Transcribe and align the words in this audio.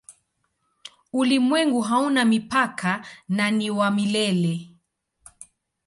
Ulimwengu 1.13 1.81
hauna 1.81 2.25
mipaka 2.25 3.05
na 3.29 3.51
ni 3.51 3.69
wa 3.71 3.91
milele. 3.91 4.71